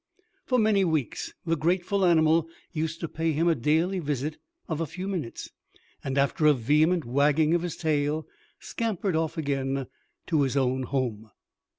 [0.47, 4.87] For many weeks the grateful animal used to pay him a daily visit of a
[4.87, 5.51] few minutes,
[6.03, 8.25] and after a vehement wagging of his tail,
[8.59, 9.85] scampered off again
[10.25, 11.29] to his own home.